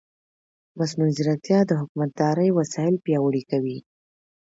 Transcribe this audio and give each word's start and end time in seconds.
مصنوعي 0.77 1.11
ځیرکتیا 1.17 1.59
د 1.65 1.71
حکومتدارۍ 1.81 2.49
وسایل 2.53 2.95
پیاوړي 3.05 3.43
کوي. 3.51 3.77